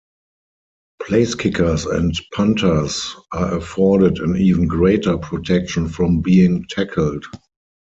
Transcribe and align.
Place 1.05 1.35
kickers 1.35 1.85
and 1.85 2.15
punters 2.33 3.15
are 3.33 3.53
afforded 3.55 4.17
an 4.17 4.35
even 4.35 4.65
greater 4.65 5.15
protection 5.19 5.87
from 5.89 6.21
being 6.21 6.65
tackled. 6.71 7.23